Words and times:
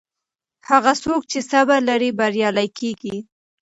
هغه 0.69 0.93
څوک 1.03 1.21
چې 1.31 1.39
صبر 1.51 1.79
لري 1.89 2.09
بریالی 2.19 2.67
کیږي. 2.79 3.15